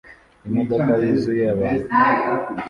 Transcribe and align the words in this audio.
Imodoka 0.47 0.91
yuzuye 1.03 1.43
abantu 1.55 1.85